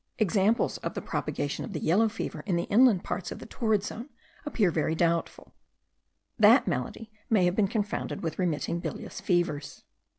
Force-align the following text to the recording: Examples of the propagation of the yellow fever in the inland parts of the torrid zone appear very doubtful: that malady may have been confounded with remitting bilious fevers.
Examples 0.17 0.79
of 0.79 0.95
the 0.95 1.01
propagation 1.03 1.63
of 1.63 1.73
the 1.73 1.79
yellow 1.79 2.09
fever 2.09 2.41
in 2.47 2.55
the 2.55 2.63
inland 2.63 3.03
parts 3.03 3.31
of 3.31 3.37
the 3.37 3.45
torrid 3.45 3.83
zone 3.83 4.09
appear 4.47 4.71
very 4.71 4.95
doubtful: 4.95 5.53
that 6.39 6.65
malady 6.65 7.11
may 7.29 7.45
have 7.45 7.55
been 7.55 7.67
confounded 7.67 8.23
with 8.23 8.39
remitting 8.39 8.79
bilious 8.79 9.21
fevers. 9.21 9.83